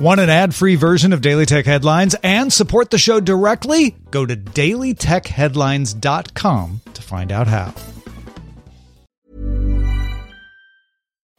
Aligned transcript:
Want 0.00 0.18
an 0.18 0.30
ad 0.30 0.54
free 0.54 0.76
version 0.76 1.12
of 1.12 1.20
Daily 1.20 1.44
Tech 1.44 1.66
Headlines 1.66 2.16
and 2.22 2.50
support 2.50 2.88
the 2.88 2.96
show 2.96 3.20
directly? 3.20 3.94
Go 4.10 4.24
to 4.24 4.34
dailytechheadlines.com 4.34 6.80
to 6.94 7.02
find 7.02 7.30
out 7.30 7.46
how. 7.46 7.74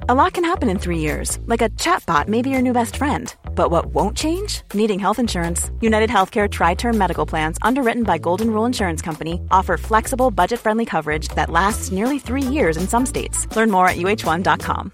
A 0.08 0.14
lot 0.14 0.34
can 0.34 0.44
happen 0.44 0.70
in 0.70 0.78
three 0.78 1.00
years, 1.00 1.40
like 1.48 1.64
a 1.64 1.70
chatbot 1.70 2.28
may 2.28 2.44
be 2.44 2.52
your 2.52 2.62
new 2.62 2.74
best 2.74 2.98
friend. 2.98 3.36
But 3.56 3.72
what 3.72 3.96
won't 3.96 4.16
change? 4.16 4.62
Needing 4.76 5.00
health 5.00 5.18
insurance. 5.18 5.72
United 5.82 6.12
Healthcare 6.12 6.48
Tri 6.48 6.76
Term 6.76 7.00
Medical 7.00 7.26
Plans, 7.26 7.58
underwritten 7.64 8.04
by 8.04 8.20
Golden 8.20 8.52
Rule 8.52 8.66
Insurance 8.66 9.02
Company, 9.02 9.42
offer 9.50 9.76
flexible, 9.76 10.30
budget 10.30 10.60
friendly 10.60 10.86
coverage 10.86 11.30
that 11.30 11.50
lasts 11.50 11.92
nearly 11.92 12.20
three 12.20 12.44
years 12.44 12.78
in 12.78 12.88
some 12.88 13.08
states. 13.08 13.48
Learn 13.56 13.72
more 13.72 13.88
at 13.88 13.98
uh1.com. 13.98 14.94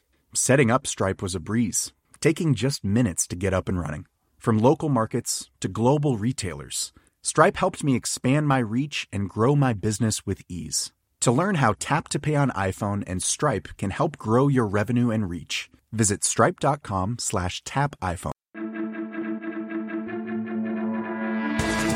Setting 0.33 0.71
up 0.71 0.87
Stripe 0.87 1.21
was 1.21 1.35
a 1.35 1.41
breeze, 1.41 1.91
taking 2.21 2.53
just 2.55 2.85
minutes 2.85 3.27
to 3.27 3.35
get 3.35 3.53
up 3.53 3.67
and 3.67 3.77
running. 3.77 4.05
From 4.37 4.59
local 4.59 4.87
markets 4.87 5.51
to 5.59 5.67
global 5.67 6.17
retailers, 6.17 6.93
Stripe 7.21 7.57
helped 7.57 7.83
me 7.83 7.97
expand 7.97 8.47
my 8.47 8.59
reach 8.59 9.09
and 9.11 9.29
grow 9.29 9.57
my 9.57 9.73
business 9.73 10.25
with 10.25 10.41
ease. 10.47 10.93
To 11.19 11.33
learn 11.33 11.55
how 11.55 11.75
Tap 11.79 12.07
to 12.09 12.19
Pay 12.19 12.35
on 12.35 12.49
iPhone 12.51 13.03
and 13.05 13.21
Stripe 13.21 13.67
can 13.77 13.89
help 13.89 14.17
grow 14.17 14.47
your 14.47 14.65
revenue 14.65 15.11
and 15.11 15.29
reach, 15.29 15.69
visit 15.91 16.23
stripe.com 16.23 17.17
slash 17.19 17.61
tap 17.65 17.97
iPhone. 18.01 18.31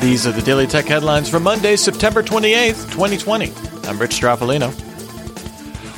These 0.02 0.28
are 0.28 0.34
the 0.34 0.44
Daily 0.44 0.68
Tech 0.68 0.86
headlines 0.86 1.30
for 1.30 1.40
Monday, 1.40 1.78
September 1.78 2.22
28th, 2.22 2.92
2020. 2.92 3.54
I'm 3.88 3.98
Rich 3.98 4.20
Stroffolino. 4.20 4.95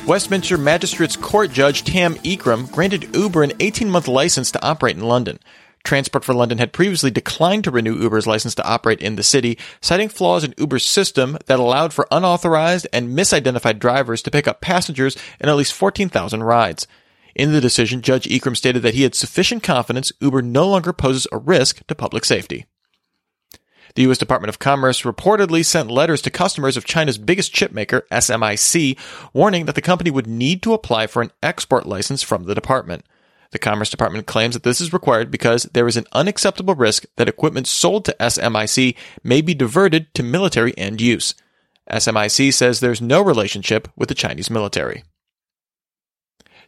Westminster 0.08 0.56
Magistrates 0.56 1.16
Court 1.16 1.52
Judge 1.52 1.84
Tan 1.84 2.14
Ikram 2.20 2.72
granted 2.72 3.14
Uber 3.14 3.42
an 3.42 3.52
18 3.60 3.90
month 3.90 4.08
license 4.08 4.50
to 4.50 4.66
operate 4.66 4.96
in 4.96 5.02
London. 5.02 5.38
Transport 5.84 6.24
for 6.24 6.32
London 6.32 6.56
had 6.56 6.72
previously 6.72 7.10
declined 7.10 7.64
to 7.64 7.70
renew 7.70 7.94
Uber's 7.94 8.26
license 8.26 8.54
to 8.54 8.66
operate 8.66 9.02
in 9.02 9.16
the 9.16 9.22
city, 9.22 9.58
citing 9.82 10.08
flaws 10.08 10.44
in 10.44 10.54
Uber's 10.56 10.86
system 10.86 11.36
that 11.44 11.58
allowed 11.58 11.92
for 11.92 12.08
unauthorized 12.10 12.88
and 12.90 13.10
misidentified 13.10 13.78
drivers 13.78 14.22
to 14.22 14.30
pick 14.30 14.48
up 14.48 14.62
passengers 14.62 15.14
in 15.40 15.50
at 15.50 15.56
least 15.56 15.74
14,000 15.74 16.42
rides. 16.42 16.86
In 17.34 17.52
the 17.52 17.60
decision, 17.60 18.00
Judge 18.00 18.24
Ikram 18.24 18.56
stated 18.56 18.80
that 18.84 18.94
he 18.94 19.02
had 19.02 19.14
sufficient 19.14 19.62
confidence 19.62 20.10
Uber 20.22 20.40
no 20.40 20.66
longer 20.70 20.94
poses 20.94 21.26
a 21.30 21.36
risk 21.36 21.86
to 21.86 21.94
public 21.94 22.24
safety. 22.24 22.64
The 23.94 24.02
U.S. 24.02 24.18
Department 24.18 24.48
of 24.48 24.58
Commerce 24.58 25.02
reportedly 25.02 25.64
sent 25.64 25.90
letters 25.90 26.22
to 26.22 26.30
customers 26.30 26.76
of 26.76 26.84
China's 26.84 27.18
biggest 27.18 27.54
chipmaker, 27.54 28.02
SMIC, 28.10 28.98
warning 29.32 29.66
that 29.66 29.74
the 29.74 29.82
company 29.82 30.10
would 30.10 30.26
need 30.26 30.62
to 30.62 30.74
apply 30.74 31.06
for 31.06 31.22
an 31.22 31.32
export 31.42 31.86
license 31.86 32.22
from 32.22 32.44
the 32.44 32.54
department. 32.54 33.04
The 33.50 33.58
Commerce 33.58 33.88
Department 33.88 34.26
claims 34.26 34.54
that 34.54 34.62
this 34.62 34.80
is 34.80 34.92
required 34.92 35.30
because 35.30 35.64
there 35.72 35.88
is 35.88 35.96
an 35.96 36.06
unacceptable 36.12 36.74
risk 36.74 37.06
that 37.16 37.28
equipment 37.28 37.66
sold 37.66 38.04
to 38.04 38.16
SMIC 38.20 38.94
may 39.24 39.40
be 39.40 39.54
diverted 39.54 40.12
to 40.14 40.22
military 40.22 40.76
end 40.76 41.00
use. 41.00 41.34
SMIC 41.90 42.52
says 42.52 42.80
there's 42.80 43.00
no 43.00 43.22
relationship 43.22 43.88
with 43.96 44.10
the 44.10 44.14
Chinese 44.14 44.50
military. 44.50 45.02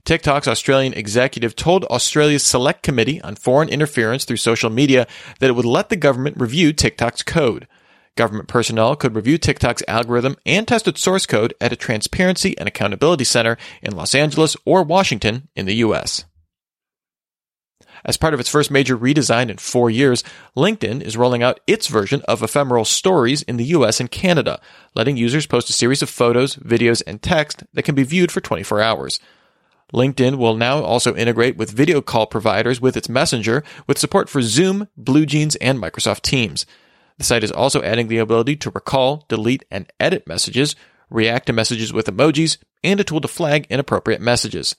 TikTok's 0.05 0.49
Australian 0.49 0.95
executive 0.95 1.55
told 1.55 1.85
Australia's 1.85 2.43
Select 2.43 2.83
Committee 2.83 3.21
on 3.23 3.37
Foreign 3.37 3.69
Interference 3.69 4.25
through 4.25 4.39
Social 4.39 4.71
Media 4.71 5.07
that 5.39 5.51
it 5.51 5.55
would 5.55 5.65
let 5.65 5.89
the 5.89 5.97
government 5.97 6.41
review 6.41 6.73
TikTok's 6.73 7.23
code. 7.23 7.69
Government 8.17 8.49
personnel 8.49 8.97
could 8.97 9.15
review 9.15 9.39
TikTok's 9.39 9.83
algorithm 9.87 10.37
and 10.45 10.67
test 10.67 10.89
its 10.89 11.01
source 11.01 11.27
code 11.27 11.55
at 11.61 11.73
a 11.73 11.77
Transparency 11.77 12.59
and 12.59 12.69
Accountability 12.69 13.25
Center 13.25 13.57
in 13.83 13.97
Los 13.97 14.15
Angeles 14.15 14.57
or 14.65 14.83
Washington 14.83 15.49
in 15.55 15.67
the 15.67 15.77
U.S. 15.77 16.25
As 18.05 18.17
part 18.17 18.35
of 18.35 18.41
its 18.41 18.49
first 18.49 18.71
major 18.71 18.97
redesign 18.97 19.51
in 19.51 19.59
four 19.59 19.91
years, 19.91 20.25
LinkedIn 20.57 21.03
is 21.03 21.17
rolling 21.17 21.43
out 21.43 21.61
its 21.67 21.87
version 21.87 22.23
of 22.27 22.43
ephemeral 22.43 22.85
stories 22.85 23.43
in 23.43 23.57
the 23.57 23.65
US 23.67 24.01
and 24.01 24.11
Canada, 24.11 24.61
letting 24.95 25.17
users 25.17 25.47
post 25.47 25.69
a 25.71 25.75
series 25.75 26.03
of 26.03 26.11
photos, 26.11 26.57
videos, 26.57 27.03
and 27.07 27.23
text 27.23 27.65
that 27.75 27.83
can 27.83 27.95
be 27.95 28.03
viewed 28.03 28.33
for 28.33 28.41
24 28.41 28.81
hours. 28.81 29.21
LinkedIn 29.93 30.37
will 30.37 30.57
now 30.57 30.83
also 30.83 31.15
integrate 31.17 31.57
with 31.57 31.71
video 31.71 32.01
call 32.01 32.27
providers 32.27 32.81
with 32.81 32.97
its 32.97 33.09
Messenger, 33.09 33.65
with 33.87 33.99
support 33.99 34.29
for 34.29 34.43
Zoom, 34.43 34.89
BlueJeans, 35.01 35.57
and 35.61 35.79
Microsoft 35.79 36.23
Teams. 36.23 36.67
The 37.19 37.25
site 37.25 37.45
is 37.45 37.53
also 37.53 37.83
adding 37.83 38.09
the 38.09 38.19
ability 38.19 38.57
to 38.57 38.71
recall, 38.71 39.27
delete, 39.29 39.65
and 39.71 39.93
edit 39.99 40.27
messages, 40.27 40.77
react 41.11 41.47
to 41.47 41.53
messages 41.53 41.93
with 41.93 42.07
emojis, 42.07 42.57
and 42.83 43.01
a 43.01 43.05
tool 43.05 43.21
to 43.21 43.29
flag 43.29 43.67
inappropriate 43.69 44.21
messages. 44.21 44.77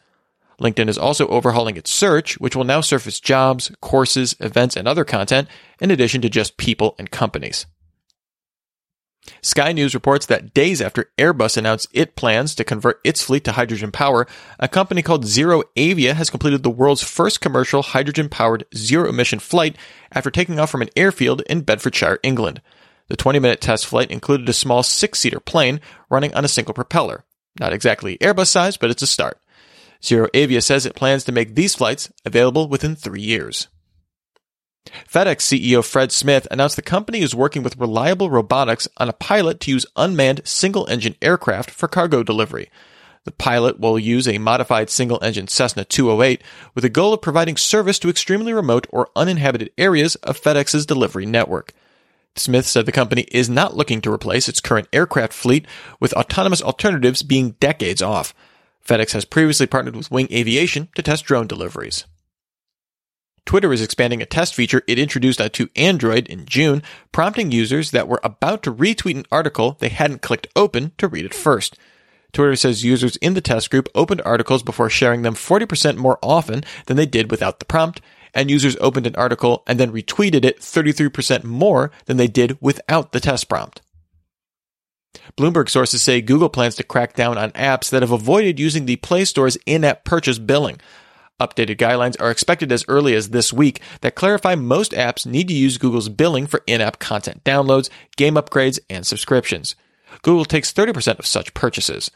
LinkedIn 0.59 0.89
is 0.89 0.97
also 0.97 1.27
overhauling 1.27 1.75
its 1.75 1.91
search, 1.91 2.39
which 2.39 2.55
will 2.55 2.63
now 2.63 2.81
surface 2.81 3.19
jobs, 3.19 3.71
courses, 3.81 4.35
events, 4.39 4.75
and 4.75 4.87
other 4.87 5.03
content, 5.03 5.47
in 5.79 5.91
addition 5.91 6.21
to 6.21 6.29
just 6.29 6.57
people 6.57 6.95
and 6.97 7.11
companies. 7.11 7.65
Sky 9.41 9.71
News 9.71 9.93
reports 9.93 10.25
that 10.25 10.53
days 10.53 10.81
after 10.81 11.11
Airbus 11.17 11.57
announced 11.57 11.87
it 11.93 12.15
plans 12.15 12.53
to 12.55 12.63
convert 12.63 12.99
its 13.03 13.23
fleet 13.23 13.43
to 13.45 13.53
hydrogen 13.53 13.91
power, 13.91 14.27
a 14.59 14.67
company 14.67 15.01
called 15.01 15.25
Zero 15.25 15.63
Avia 15.77 16.13
has 16.13 16.29
completed 16.29 16.63
the 16.63 16.69
world's 16.69 17.01
first 17.01 17.41
commercial 17.41 17.81
hydrogen 17.81 18.29
powered 18.29 18.65
zero 18.75 19.09
emission 19.09 19.39
flight 19.39 19.75
after 20.11 20.29
taking 20.29 20.59
off 20.59 20.69
from 20.69 20.81
an 20.81 20.89
airfield 20.95 21.41
in 21.49 21.61
Bedfordshire, 21.61 22.19
England. 22.23 22.61
The 23.07 23.17
20 23.17 23.39
minute 23.39 23.61
test 23.61 23.85
flight 23.85 24.11
included 24.11 24.47
a 24.47 24.53
small 24.53 24.83
six 24.83 25.19
seater 25.19 25.39
plane 25.39 25.81
running 26.09 26.33
on 26.33 26.45
a 26.45 26.49
single 26.49 26.73
propeller. 26.73 27.25
Not 27.59 27.73
exactly 27.73 28.17
Airbus 28.19 28.47
size, 28.47 28.77
but 28.77 28.89
it's 28.89 29.01
a 29.01 29.07
start. 29.07 29.39
ZeroAvia 30.01 30.63
says 30.63 30.85
it 30.85 30.95
plans 30.95 31.23
to 31.25 31.31
make 31.31 31.55
these 31.55 31.75
flights 31.75 32.11
available 32.25 32.67
within 32.67 32.95
three 32.95 33.21
years. 33.21 33.67
FedEx 34.85 35.41
CEO 35.41 35.85
Fred 35.85 36.11
Smith 36.11 36.47
announced 36.49 36.75
the 36.75 36.81
company 36.81 37.21
is 37.21 37.35
working 37.35 37.63
with 37.63 37.77
Reliable 37.77 38.29
Robotics 38.29 38.87
on 38.97 39.09
a 39.09 39.13
pilot 39.13 39.59
to 39.61 39.71
use 39.71 39.85
unmanned 39.95 40.41
single 40.43 40.87
engine 40.87 41.15
aircraft 41.21 41.69
for 41.69 41.87
cargo 41.87 42.23
delivery. 42.23 42.69
The 43.23 43.31
pilot 43.31 43.79
will 43.79 43.99
use 43.99 44.27
a 44.27 44.39
modified 44.39 44.89
single 44.89 45.19
engine 45.21 45.47
Cessna 45.47 45.85
208 45.85 46.41
with 46.73 46.81
the 46.81 46.89
goal 46.89 47.13
of 47.13 47.21
providing 47.21 47.55
service 47.55 47.99
to 47.99 48.09
extremely 48.09 48.53
remote 48.53 48.87
or 48.89 49.09
uninhabited 49.15 49.71
areas 49.77 50.15
of 50.15 50.41
FedEx's 50.41 50.87
delivery 50.87 51.27
network. 51.27 51.73
Smith 52.35 52.65
said 52.65 52.85
the 52.85 52.91
company 52.91 53.27
is 53.31 53.49
not 53.49 53.75
looking 53.75 54.01
to 54.01 54.11
replace 54.11 54.49
its 54.49 54.61
current 54.61 54.87
aircraft 54.91 55.33
fleet, 55.33 55.67
with 55.99 56.13
autonomous 56.13 56.61
alternatives 56.61 57.21
being 57.21 57.51
decades 57.59 58.01
off. 58.01 58.33
FedEx 58.87 59.11
has 59.11 59.25
previously 59.25 59.67
partnered 59.67 59.95
with 59.95 60.09
Wing 60.09 60.27
Aviation 60.31 60.87
to 60.95 61.03
test 61.03 61.25
drone 61.25 61.45
deliveries. 61.45 62.05
Twitter 63.45 63.73
is 63.73 63.81
expanding 63.81 64.21
a 64.21 64.25
test 64.25 64.53
feature 64.53 64.83
it 64.87 64.99
introduced 64.99 65.41
uh, 65.41 65.49
to 65.49 65.69
Android 65.75 66.27
in 66.27 66.45
June, 66.45 66.83
prompting 67.11 67.51
users 67.51 67.91
that 67.91 68.07
were 68.07 68.21
about 68.23 68.63
to 68.63 68.73
retweet 68.73 69.15
an 69.15 69.25
article 69.31 69.77
they 69.79 69.89
hadn't 69.89 70.21
clicked 70.21 70.47
open 70.55 70.91
to 70.97 71.07
read 71.07 71.25
it 71.25 71.33
first. 71.33 71.77
Twitter 72.33 72.55
says 72.55 72.85
users 72.85 73.17
in 73.17 73.33
the 73.33 73.41
test 73.41 73.69
group 73.69 73.89
opened 73.93 74.21
articles 74.23 74.63
before 74.63 74.89
sharing 74.89 75.21
them 75.21 75.35
40% 75.35 75.97
more 75.97 76.17
often 76.21 76.63
than 76.85 76.97
they 76.97 77.05
did 77.05 77.29
without 77.29 77.59
the 77.59 77.65
prompt, 77.65 77.99
and 78.33 78.49
users 78.49 78.77
opened 78.79 79.07
an 79.07 79.15
article 79.15 79.63
and 79.67 79.79
then 79.79 79.91
retweeted 79.91 80.45
it 80.45 80.59
33% 80.59 81.43
more 81.43 81.91
than 82.05 82.17
they 82.17 82.27
did 82.27 82.57
without 82.61 83.11
the 83.11 83.19
test 83.19 83.49
prompt. 83.49 83.81
Bloomberg 85.37 85.69
sources 85.69 86.01
say 86.01 86.21
Google 86.21 86.49
plans 86.49 86.75
to 86.75 86.83
crack 86.83 87.15
down 87.15 87.37
on 87.37 87.51
apps 87.51 87.89
that 87.89 88.01
have 88.01 88.11
avoided 88.11 88.59
using 88.59 88.85
the 88.85 88.95
Play 88.97 89.25
Store's 89.25 89.57
in 89.65 89.83
app 89.83 90.05
purchase 90.05 90.39
billing. 90.39 90.79
Updated 91.41 91.77
guidelines 91.77 92.21
are 92.21 92.29
expected 92.29 92.71
as 92.71 92.85
early 92.87 93.15
as 93.15 93.31
this 93.31 93.51
week 93.51 93.81
that 94.01 94.13
clarify 94.13 94.53
most 94.53 94.91
apps 94.91 95.25
need 95.25 95.47
to 95.47 95.55
use 95.55 95.79
Google's 95.79 96.07
billing 96.07 96.45
for 96.45 96.61
in 96.67 96.81
app 96.81 96.99
content 96.99 97.43
downloads, 97.43 97.89
game 98.15 98.35
upgrades, 98.35 98.77
and 98.91 99.07
subscriptions. 99.07 99.75
Google 100.21 100.45
takes 100.45 100.71
30% 100.71 101.17
of 101.17 101.25
such 101.25 101.55
purchases. 101.55 102.11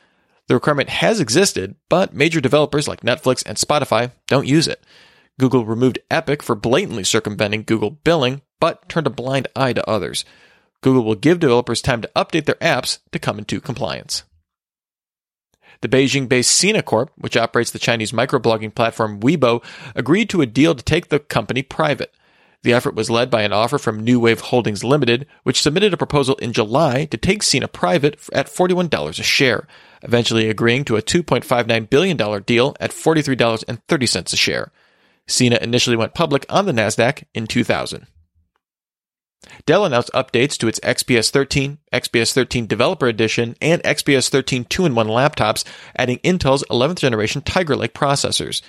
The 0.48 0.54
requirement 0.54 0.90
has 0.90 1.20
existed, 1.20 1.76
but 1.90 2.14
major 2.14 2.40
developers 2.40 2.88
like 2.88 3.02
Netflix 3.02 3.44
and 3.44 3.58
Spotify 3.58 4.12
don't 4.28 4.46
use 4.46 4.68
it. 4.68 4.84
Google 5.40 5.66
removed 5.66 5.98
Epic 6.12 6.44
for 6.44 6.54
blatantly 6.54 7.04
circumventing 7.04 7.64
Google 7.64 7.90
billing, 7.90 8.44
but 8.60 8.88
turned 8.90 9.08
a 9.08 9.10
blind 9.10 9.48
eye 9.56 9.74
to 9.74 9.90
others. 9.90 10.24
Google 10.82 11.04
will 11.04 11.16
give 11.16 11.40
developers 11.40 11.82
time 11.82 12.04
to 12.04 12.12
update 12.16 12.46
their 12.46 12.56
apps 12.56 13.00
to 13.12 13.18
come 13.18 13.40
into 13.40 13.60
compliance. 13.60 14.24
The 15.86 15.98
Beijing 15.98 16.28
based 16.28 16.50
Sina 16.50 16.82
Corp, 16.82 17.12
which 17.16 17.38
operates 17.38 17.70
the 17.70 17.78
Chinese 17.78 18.12
microblogging 18.12 18.74
platform 18.74 19.20
Weibo, 19.20 19.64
agreed 19.94 20.32
to 20.32 20.42
a 20.42 20.48
deal 20.48 20.74
to 20.74 20.84
take 20.84 21.10
the 21.10 21.20
company 21.20 21.62
private. 21.62 22.12
The 22.64 22.74
effort 22.74 22.96
was 22.96 23.12
led 23.12 23.30
by 23.30 23.44
an 23.44 23.54
offer 23.54 23.78
from 23.78 24.04
New 24.04 24.20
Wave 24.20 24.40
Holdings 24.40 24.84
Limited, 24.84 25.28
which 25.44 25.62
submitted 25.62 25.94
a 25.94 25.98
proposal 25.98 26.38
in 26.38 26.54
July 26.54 27.06
to 27.06 27.18
take 27.18 27.44
Sina 27.44 27.68
private 27.68 28.18
at 28.34 28.48
$41 28.48 29.20
a 29.20 29.22
share, 29.22 29.68
eventually 30.02 30.50
agreeing 30.50 30.86
to 30.86 30.98
a 30.98 31.04
$2.59 31.04 31.88
billion 31.88 32.42
deal 32.42 32.76
at 32.80 32.90
$43.30 32.90 34.34
a 34.34 34.36
share. 34.36 34.72
Sina 35.28 35.60
initially 35.62 35.96
went 35.96 36.16
public 36.16 36.48
on 36.50 36.66
the 36.66 36.72
NASDAQ 36.72 37.26
in 37.36 37.46
2000. 37.46 38.08
Dell 39.66 39.86
announced 39.86 40.12
updates 40.14 40.58
to 40.58 40.68
its 40.68 40.80
XPS 40.82 41.32
13, 41.32 41.78
XPS 41.94 42.34
13 42.34 42.68
Developer 42.68 43.08
Edition, 43.08 43.56
and 43.62 43.82
XPS 43.84 44.30
13 44.30 44.66
2 44.66 44.86
in 44.86 44.96
1 44.96 45.08
laptops, 45.08 45.64
adding 45.96 46.20
Intel's 46.20 46.64
11th 46.70 47.00
generation 47.00 47.42
Tiger 47.42 47.76
Lake 47.76 47.94
processors. 47.94 48.62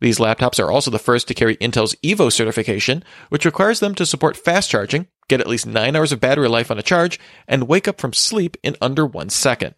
These 0.00 0.18
laptops 0.18 0.58
are 0.58 0.70
also 0.70 0.90
the 0.90 0.98
first 0.98 1.28
to 1.28 1.34
carry 1.34 1.56
Intel's 1.58 1.94
Evo 2.02 2.32
certification, 2.32 3.04
which 3.28 3.44
requires 3.44 3.80
them 3.80 3.94
to 3.94 4.04
support 4.04 4.36
fast 4.36 4.68
charging, 4.68 5.06
get 5.28 5.40
at 5.40 5.46
least 5.46 5.66
9 5.66 5.94
hours 5.94 6.10
of 6.10 6.20
battery 6.20 6.48
life 6.48 6.70
on 6.70 6.78
a 6.78 6.82
charge, 6.82 7.20
and 7.46 7.68
wake 7.68 7.86
up 7.86 8.00
from 8.00 8.12
sleep 8.12 8.56
in 8.62 8.76
under 8.80 9.06
1 9.06 9.30
second. 9.30 9.74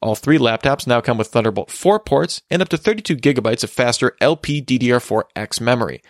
All 0.00 0.14
three 0.14 0.38
laptops 0.38 0.86
now 0.86 1.00
come 1.00 1.18
with 1.18 1.28
Thunderbolt 1.28 1.70
4 1.70 2.00
ports 2.00 2.40
and 2.50 2.62
up 2.62 2.68
to 2.70 2.76
32 2.78 3.16
gigabytes 3.16 3.64
of 3.64 3.70
faster 3.70 4.16
LPDDR4X 4.20 5.60
memory. 5.60 6.02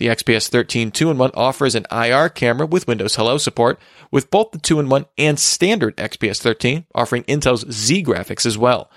The 0.00 0.06
XPS 0.06 0.48
13 0.48 0.92
2-in-1 0.92 1.32
offers 1.34 1.74
an 1.74 1.84
IR 1.92 2.30
camera 2.30 2.66
with 2.66 2.88
Windows 2.88 3.16
Hello 3.16 3.36
support, 3.36 3.78
with 4.10 4.30
both 4.30 4.50
the 4.50 4.58
2-in-1 4.58 5.04
and 5.18 5.38
standard 5.38 5.94
XPS 5.98 6.40
13 6.40 6.86
offering 6.94 7.22
Intel's 7.24 7.64
Xe 7.66 8.02
graphics 8.02 8.46
as 8.46 8.56
well. 8.56 8.90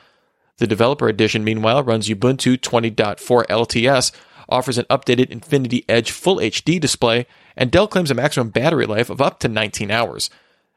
The 0.59 0.65
developer 0.65 1.09
edition, 1.09 1.43
meanwhile, 1.43 1.83
runs 1.83 2.07
Ubuntu 2.07 2.57
20.4 2.57 3.17
LTS, 3.19 4.13
offers 4.47 4.77
an 4.77 4.85
updated 4.85 5.29
Infinity 5.29 5.83
Edge 5.89 6.09
Full 6.09 6.37
HD 6.37 6.79
display, 6.79 7.27
and 7.57 7.69
Dell 7.69 7.89
claims 7.89 8.09
a 8.09 8.15
maximum 8.15 8.51
battery 8.51 8.85
life 8.85 9.09
of 9.09 9.19
up 9.19 9.41
to 9.41 9.49
19 9.49 9.91
hours. 9.91 10.29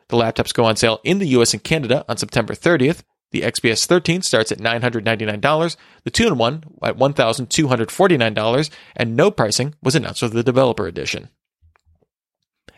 The 0.09 0.17
laptops 0.17 0.53
go 0.53 0.65
on 0.65 0.75
sale 0.75 0.99
in 1.05 1.21
the 1.21 1.29
US 1.39 1.53
and 1.53 1.63
Canada 1.63 2.05
on 2.09 2.17
September 2.17 2.55
30th, 2.55 3.05
the 3.33 3.43
XPS 3.43 3.87
13 3.87 4.23
starts 4.23 4.53
at 4.53 4.59
$999, 4.59 5.77
the 6.05 6.11
2 6.11 6.27
in 6.27 6.39
1 6.39 6.65
at 6.83 6.97
$1,249, 6.97 8.71
and 8.97 9.17
no 9.17 9.31
pricing 9.31 9.75
was 9.83 9.95
announced 9.95 10.21
for 10.21 10.29
the 10.29 10.43
developer 10.43 10.87
edition. 10.87 11.29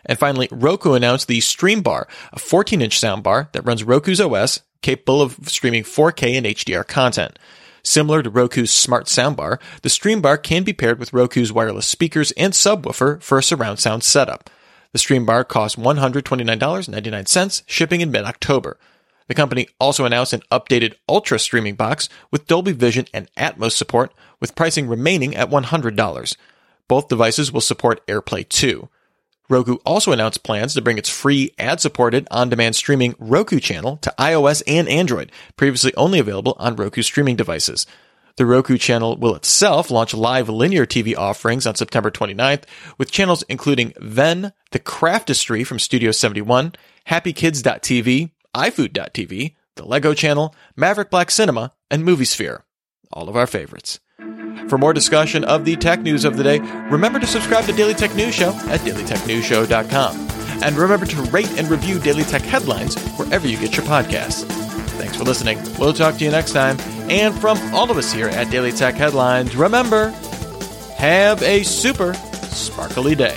And 0.06 0.18
finally, 0.18 0.48
Roku 0.50 0.94
announced 0.94 1.28
the 1.28 1.40
Stream 1.40 1.82
Bar, 1.82 2.08
a 2.32 2.38
14 2.38 2.80
inch 2.80 2.98
soundbar 2.98 3.52
that 3.52 3.66
runs 3.66 3.84
Roku's 3.84 4.20
OS, 4.20 4.60
capable 4.80 5.20
of 5.20 5.36
streaming 5.44 5.82
4K 5.82 6.36
and 6.36 6.46
HDR 6.46 6.86
content. 6.86 7.38
Similar 7.82 8.22
to 8.22 8.30
Roku's 8.30 8.70
smart 8.70 9.06
soundbar, 9.06 9.60
the 9.82 9.90
Stream 9.90 10.20
Bar 10.20 10.38
can 10.38 10.62
be 10.62 10.72
paired 10.72 10.98
with 10.98 11.12
Roku's 11.12 11.52
wireless 11.52 11.86
speakers 11.86 12.32
and 12.32 12.52
subwoofer 12.52 13.22
for 13.22 13.38
a 13.38 13.42
surround 13.42 13.78
sound 13.78 14.02
setup. 14.02 14.50
The 14.92 14.98
Stream 14.98 15.26
Bar 15.26 15.44
costs 15.44 15.76
$129.99, 15.76 17.62
shipping 17.66 18.00
in 18.00 18.10
mid 18.10 18.24
October. 18.24 18.78
The 19.28 19.34
company 19.34 19.68
also 19.78 20.04
announced 20.04 20.32
an 20.32 20.42
updated 20.50 20.94
Ultra 21.08 21.38
streaming 21.38 21.76
box 21.76 22.08
with 22.30 22.46
Dolby 22.46 22.72
Vision 22.72 23.06
and 23.14 23.32
Atmos 23.36 23.72
support, 23.72 24.12
with 24.40 24.54
pricing 24.54 24.88
remaining 24.88 25.36
at 25.36 25.50
$100. 25.50 26.36
Both 26.88 27.08
devices 27.08 27.52
will 27.52 27.60
support 27.60 28.06
AirPlay 28.06 28.48
2. 28.48 28.88
Roku 29.50 29.76
also 29.86 30.12
announced 30.12 30.42
plans 30.42 30.74
to 30.74 30.82
bring 30.82 30.98
its 30.98 31.08
free 31.08 31.54
ad-supported 31.58 32.26
on-demand 32.30 32.76
streaming 32.76 33.14
Roku 33.18 33.60
channel 33.60 33.96
to 33.98 34.14
iOS 34.18 34.62
and 34.66 34.88
Android, 34.88 35.32
previously 35.56 35.94
only 35.96 36.18
available 36.18 36.56
on 36.58 36.76
Roku 36.76 37.02
streaming 37.02 37.36
devices. 37.36 37.86
The 38.36 38.46
Roku 38.46 38.78
channel 38.78 39.16
will 39.16 39.34
itself 39.34 39.90
launch 39.90 40.14
live 40.14 40.48
linear 40.48 40.86
TV 40.86 41.16
offerings 41.16 41.66
on 41.66 41.74
September 41.74 42.10
29th, 42.10 42.64
with 42.96 43.10
channels 43.10 43.42
including 43.48 43.94
Ven, 43.98 44.52
The 44.70 44.78
Craftistry 44.78 45.66
from 45.66 45.78
Studio 45.78 46.12
71, 46.12 46.74
HappyKids.tv, 47.08 48.30
iFood.tv, 48.54 49.54
The 49.76 49.84
Lego 49.84 50.14
Channel, 50.14 50.54
Maverick 50.76 51.10
Black 51.10 51.30
Cinema, 51.30 51.72
and 51.90 52.04
MovieSphere. 52.04 52.62
All 53.12 53.28
of 53.28 53.36
our 53.36 53.46
favorites. 53.46 54.00
For 54.68 54.76
more 54.76 54.92
discussion 54.92 55.44
of 55.44 55.64
the 55.64 55.76
tech 55.76 56.00
news 56.00 56.24
of 56.24 56.36
the 56.36 56.42
day, 56.42 56.58
remember 56.90 57.18
to 57.18 57.26
subscribe 57.26 57.64
to 57.64 57.72
Daily 57.72 57.94
Tech 57.94 58.14
News 58.14 58.34
Show 58.34 58.50
at 58.68 58.80
dailytechnewsshow.com. 58.80 60.28
And 60.62 60.76
remember 60.76 61.06
to 61.06 61.22
rate 61.22 61.50
and 61.58 61.70
review 61.70 61.98
Daily 61.98 62.24
Tech 62.24 62.42
headlines 62.42 63.00
wherever 63.12 63.46
you 63.46 63.56
get 63.58 63.76
your 63.76 63.86
podcasts. 63.86 64.44
Thanks 64.98 65.16
for 65.16 65.24
listening. 65.24 65.58
We'll 65.78 65.92
talk 65.94 66.16
to 66.16 66.24
you 66.24 66.30
next 66.30 66.52
time. 66.52 66.78
And 67.08 67.34
from 67.34 67.56
all 67.72 67.90
of 67.90 67.96
us 67.96 68.12
here 68.12 68.28
at 68.28 68.50
Daily 68.50 68.72
Tech 68.72 68.96
Headlines, 68.96 69.56
remember, 69.56 70.10
have 70.96 71.40
a 71.42 71.62
super 71.62 72.12
sparkly 72.14 73.14
day. 73.14 73.36